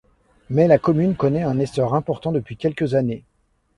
[0.49, 3.23] Mais la commune connaît un essor important depuis quelques années.